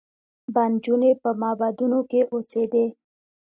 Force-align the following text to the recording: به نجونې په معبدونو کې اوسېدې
به 0.53 0.63
نجونې 0.71 1.11
په 1.21 1.29
معبدونو 1.41 1.99
کې 2.09 2.21
اوسېدې 2.33 2.85